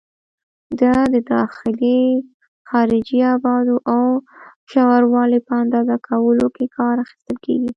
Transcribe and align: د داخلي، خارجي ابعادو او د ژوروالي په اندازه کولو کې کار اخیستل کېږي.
د 0.79 0.83
داخلي، 1.33 2.01
خارجي 2.69 3.19
ابعادو 3.33 3.77
او 3.93 4.03
د 4.21 4.21
ژوروالي 4.71 5.39
په 5.47 5.53
اندازه 5.63 5.95
کولو 6.07 6.47
کې 6.55 6.65
کار 6.77 6.95
اخیستل 7.03 7.37
کېږي. 7.45 7.69